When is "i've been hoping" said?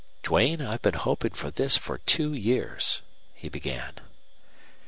0.63-1.29